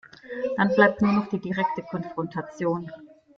Dann 0.57 0.73
bleibt 0.73 1.03
nur 1.03 1.13
noch 1.13 1.29
die 1.29 1.39
direkte 1.39 1.83
Konfrontation. 1.83 2.89